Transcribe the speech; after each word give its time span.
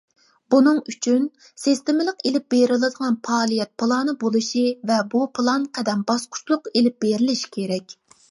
بۇنىڭ 0.51 0.77
ئۈچۈن، 0.91 1.25
سىستېمىلىق 1.63 2.23
ئېلىپ 2.29 2.47
بېرىلىدىغان 2.53 3.19
پائالىيەت 3.27 3.71
پىلانى 3.83 4.15
بولۇشى 4.25 4.63
ۋە 4.93 4.97
بۇ 5.13 5.23
پىلان 5.41 5.67
قەدەم-باسقۇچلۇق 5.79 6.73
ئېلىپ 6.73 6.97
بېرىلىشى 7.07 7.55
كېرەك. 7.59 7.97